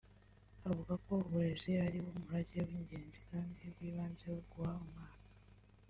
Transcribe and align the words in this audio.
avuga 0.67 0.93
ko 1.05 1.11
uburezi 1.25 1.71
ari 1.85 1.97
wo 2.03 2.11
murage 2.19 2.57
w’ingenzi 2.67 3.19
kandi 3.29 3.61
w’ibanze 3.77 4.23
wo 4.33 4.41
guha 4.51 4.71
umwana 4.85 5.25